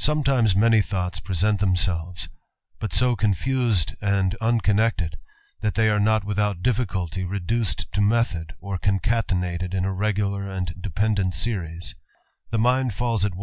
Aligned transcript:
etimes 0.00 0.54
many 0.54 0.80
thoughts 0.80 1.18
present 1.18 1.58
themselves; 1.58 2.28
but 2.78 2.92
ntl 2.92 3.90
ed 3.90 3.96
and 4.00 4.36
unconnected, 4.36 5.18
that 5.60 5.74
they 5.74 5.88
arc 5.88 6.00
not 6.02 6.22
without 6.22 6.62
ty 6.62 7.22
reduced 7.22 7.90
to 7.90 8.00
method, 8.00 8.54
or 8.60 8.78
concatenated 8.78 9.74
in 9.74 9.84
A 9.84 9.88
rcg\))(ir 9.88 10.66
ependent 10.94 11.34
series: 11.34 11.96
the 12.52 12.58
mind 12.60 12.94
falls 12.94 13.24
at 13.24 13.32
om? 13.32 13.38